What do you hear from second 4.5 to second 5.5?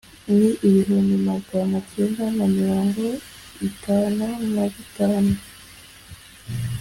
na bitanu